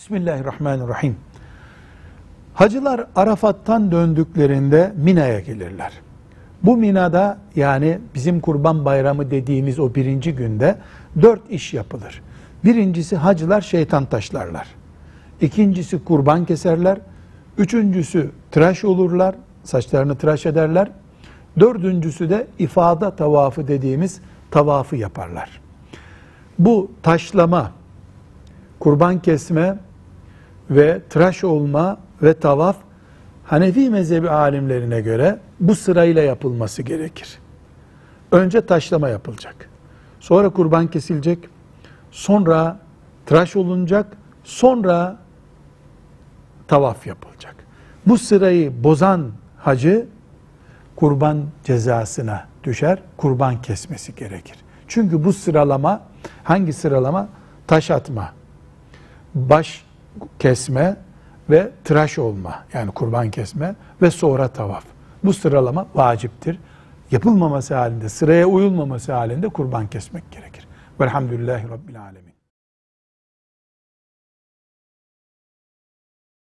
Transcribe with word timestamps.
Bismillahirrahmanirrahim. 0.00 1.16
Hacılar 2.54 3.06
Arafat'tan 3.16 3.92
döndüklerinde 3.92 4.92
Mina'ya 4.96 5.40
gelirler. 5.40 5.92
Bu 6.62 6.76
Mina'da 6.76 7.38
yani 7.56 7.98
bizim 8.14 8.40
kurban 8.40 8.84
bayramı 8.84 9.30
dediğimiz 9.30 9.78
o 9.78 9.94
birinci 9.94 10.34
günde 10.34 10.78
dört 11.22 11.50
iş 11.50 11.74
yapılır. 11.74 12.22
Birincisi 12.64 13.16
hacılar 13.16 13.60
şeytan 13.60 14.04
taşlarlar. 14.04 14.66
İkincisi 15.40 16.04
kurban 16.04 16.44
keserler. 16.44 16.98
Üçüncüsü 17.58 18.30
tıraş 18.50 18.84
olurlar, 18.84 19.34
saçlarını 19.64 20.16
tıraş 20.16 20.46
ederler. 20.46 20.90
Dördüncüsü 21.60 22.30
de 22.30 22.46
ifada 22.58 23.16
tavafı 23.16 23.68
dediğimiz 23.68 24.20
tavafı 24.50 24.96
yaparlar. 24.96 25.60
Bu 26.58 26.90
taşlama, 27.02 27.72
kurban 28.78 29.18
kesme 29.18 29.76
ve 30.70 31.00
tıraş 31.10 31.44
olma 31.44 31.98
ve 32.22 32.34
tavaf 32.34 32.76
Hanefi 33.50 33.90
mezhebi 33.90 34.30
alimlerine 34.30 35.00
göre 35.00 35.38
bu 35.60 35.74
sırayla 35.74 36.22
yapılması 36.22 36.82
gerekir. 36.82 37.38
Önce 38.32 38.66
taşlama 38.66 39.08
yapılacak. 39.08 39.68
Sonra 40.20 40.48
kurban 40.48 40.86
kesilecek. 40.86 41.38
Sonra 42.10 42.78
tıraş 43.26 43.56
olunacak. 43.56 44.06
Sonra 44.44 45.18
tavaf 46.68 47.06
yapılacak. 47.06 47.54
Bu 48.06 48.18
sırayı 48.18 48.84
bozan 48.84 49.30
hacı 49.58 50.06
kurban 50.96 51.42
cezasına 51.64 52.46
düşer. 52.64 52.98
Kurban 53.16 53.62
kesmesi 53.62 54.14
gerekir. 54.14 54.56
Çünkü 54.88 55.24
bu 55.24 55.32
sıralama 55.32 56.02
hangi 56.44 56.72
sıralama? 56.72 57.28
Taş 57.66 57.90
atma, 57.90 58.32
baş 59.34 59.84
kesme 60.38 60.96
ve 61.50 61.70
tıraş 61.84 62.18
olma 62.18 62.64
yani 62.72 62.90
kurban 62.90 63.30
kesme 63.30 63.74
ve 64.02 64.10
sonra 64.10 64.48
tavaf. 64.48 64.84
Bu 65.24 65.32
sıralama 65.32 65.86
vaciptir. 65.94 66.58
Yapılmaması 67.10 67.74
halinde, 67.74 68.08
sıraya 68.08 68.46
uyulmaması 68.46 69.12
halinde 69.12 69.48
kurban 69.48 69.86
kesmek 69.86 70.30
gerekir. 70.30 70.68
Velhamdülillahi 71.00 71.68
Rabbil 71.68 72.02
Alemin. 72.02 72.30